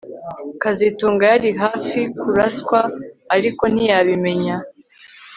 kazitunga 0.61 1.23
yari 1.33 1.49
hafi 1.61 1.99
kuraswa 2.19 2.79
ariko 3.35 3.63
ntiyabimenya 3.73 4.55